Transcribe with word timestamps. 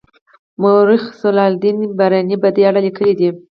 مورخ 0.61 1.03
ضیاالدین 1.21 1.77
برني 1.97 2.35
په 2.43 2.49
دې 2.55 2.61
اړه 2.69 2.79
لیکلي 2.85 3.13
دي. 3.19 3.29